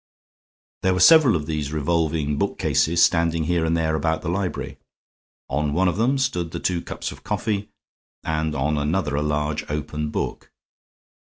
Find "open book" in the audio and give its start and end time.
9.69-10.49